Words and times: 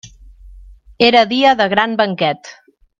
Era 1.09 1.21
dia 1.35 1.53
de 1.61 1.71
gran 1.77 1.97
banquet. 2.03 2.55